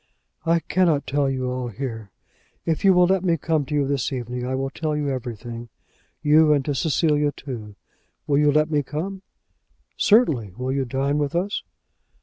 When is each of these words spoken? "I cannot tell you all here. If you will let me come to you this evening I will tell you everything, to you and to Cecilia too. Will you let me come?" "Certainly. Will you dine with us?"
"I 0.47 0.61
cannot 0.61 1.05
tell 1.05 1.29
you 1.29 1.47
all 1.51 1.67
here. 1.67 2.09
If 2.65 2.83
you 2.83 2.91
will 2.91 3.05
let 3.05 3.23
me 3.23 3.37
come 3.37 3.65
to 3.65 3.75
you 3.75 3.85
this 3.85 4.11
evening 4.11 4.47
I 4.47 4.55
will 4.55 4.71
tell 4.71 4.97
you 4.97 5.09
everything, 5.09 5.67
to 6.23 6.27
you 6.27 6.53
and 6.53 6.65
to 6.65 6.73
Cecilia 6.73 7.31
too. 7.31 7.75
Will 8.25 8.39
you 8.39 8.51
let 8.51 8.71
me 8.71 8.81
come?" 8.81 9.21
"Certainly. 9.97 10.53
Will 10.57 10.71
you 10.71 10.85
dine 10.85 11.19
with 11.19 11.35
us?" 11.35 11.61